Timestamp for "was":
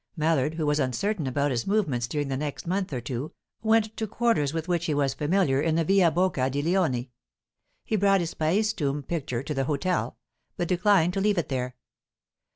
0.65-0.79, 4.95-5.13